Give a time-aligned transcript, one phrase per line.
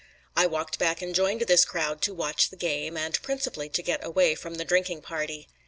[0.35, 4.03] I walked back and joined this crowd to watch the game, and principally to get
[4.03, 5.47] away from the drinking party.